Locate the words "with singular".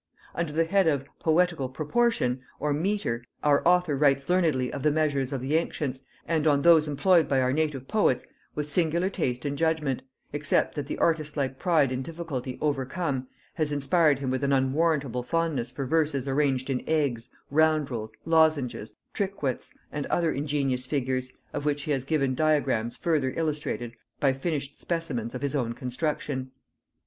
8.55-9.11